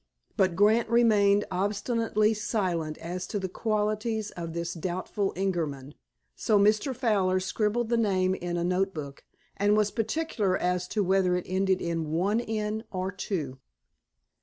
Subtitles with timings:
[0.35, 5.93] But Grant remained obstinately silent as to the qualities of this doubtful Ingerman,
[6.35, 6.95] so Mr.
[6.95, 9.23] Fowler scribbled the name in a note book,
[9.57, 13.59] and was particular as to whether it ended in one "n" or two.